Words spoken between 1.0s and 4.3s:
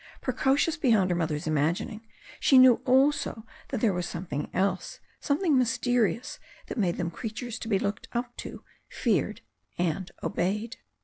her mother's imagining, she knew also that there was some